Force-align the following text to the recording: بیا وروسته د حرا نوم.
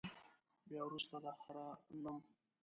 بیا 0.67 0.81
وروسته 0.87 1.15
د 1.23 1.25
حرا 1.41 1.67
نوم. 2.03 2.17